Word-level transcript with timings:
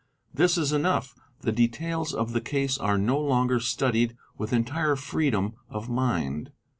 This 0.33 0.57
is 0.57 0.73
enough: 0.73 1.13
the 1.41 1.51
details 1.51 2.11
of 2.11 2.33
the 2.33 2.41
case 2.41 2.75
are 2.79 2.97
no 2.97 3.19
longer 3.19 3.59
studied 3.59 4.17
with 4.35 4.51
entire 4.51 4.95
freedom 4.95 5.53
of 5.69 5.89
mind. 5.91 6.51